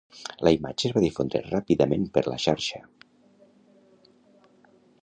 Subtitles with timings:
[0.47, 2.83] La imatge es va difondre ràpidament per la xarxa.